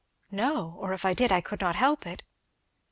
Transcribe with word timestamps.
"No! 0.31 0.77
or 0.79 0.93
if 0.93 1.05
I 1.05 1.13
did 1.13 1.31
I 1.31 1.41
could 1.41 1.61
not 1.61 1.75
help 1.75 2.07
it." 2.07 2.23